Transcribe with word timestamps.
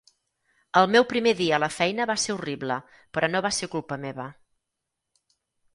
El 0.79 0.87
meu 0.93 1.03
primer 1.11 1.33
dia 1.41 1.59
a 1.59 1.61
la 1.63 1.69
feina 1.75 2.07
va 2.13 2.15
ser 2.23 2.33
horrible, 2.37 2.81
però 3.17 3.31
no 3.35 3.45
va 3.49 3.53
ser 3.61 3.71
culpa 3.77 4.03
meva 4.09 4.31